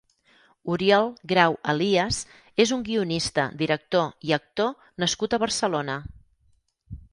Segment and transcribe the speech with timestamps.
[0.75, 2.21] Oriol Grau Elías
[2.65, 6.03] és un guionista, director i actor nascut a Barcelona.